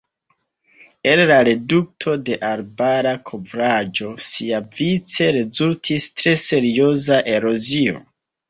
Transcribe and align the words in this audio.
El 1.11 1.19
la 1.31 1.35
redukto 1.47 2.13
de 2.29 2.37
arbara 2.47 3.13
kovraĵo 3.33 4.09
siavice 4.29 5.31
rezultis 5.39 6.11
tre 6.23 6.35
serioza 6.49 7.25
erozio. 7.37 8.05